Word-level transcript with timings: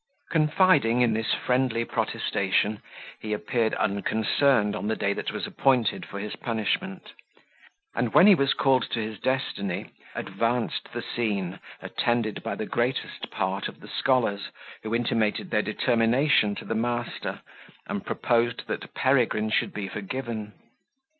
Confiding 0.31 1.01
in 1.01 1.13
this 1.13 1.31
friendly 1.31 1.85
protestation, 1.85 2.81
he 3.19 3.33
appeared 3.33 3.75
unconcerned 3.75 4.75
on 4.75 4.87
the 4.87 4.95
day 4.95 5.13
that 5.13 5.31
was 5.31 5.45
appointed 5.45 6.07
for 6.07 6.17
his 6.17 6.35
punishment; 6.35 7.13
and 7.93 8.11
when 8.11 8.25
he 8.25 8.33
was 8.33 8.55
called 8.55 8.89
to 8.89 8.99
his 8.99 9.19
destiny, 9.19 9.91
advanced 10.15 10.91
the 10.91 11.03
scene, 11.03 11.59
attended 11.83 12.41
by 12.41 12.55
the 12.55 12.65
greatest 12.65 13.29
part 13.29 13.67
of 13.67 13.79
the 13.79 13.87
scholars, 13.89 14.49
who 14.81 14.95
intimated 14.95 15.51
their 15.51 15.61
determination 15.61 16.55
to 16.55 16.65
the 16.65 16.73
master, 16.73 17.41
and 17.85 18.03
proposed 18.03 18.65
that 18.65 18.91
Peregrine 18.95 19.51
should 19.51 19.71
be 19.71 19.87
forgiven. 19.87 20.53